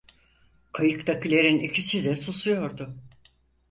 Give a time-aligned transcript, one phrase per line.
[0.73, 2.95] Kayıktakilerin ikisi de susuyordu.